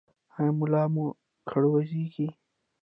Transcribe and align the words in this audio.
ایا 0.37 0.51
ملا 0.59 0.83
مو 0.93 1.05
کړوسیږي؟ 1.49 2.27